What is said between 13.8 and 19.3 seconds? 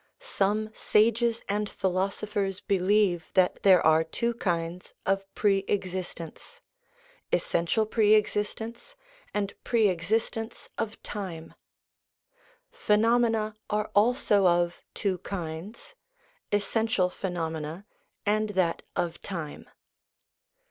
also of two kinds, essential phenomena and that of